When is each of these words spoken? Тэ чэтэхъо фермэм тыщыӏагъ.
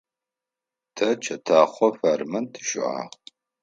Тэ 0.95 1.07
чэтэхъо 1.23 1.87
фермэм 1.99 2.45
тыщыӏагъ. 2.53 3.05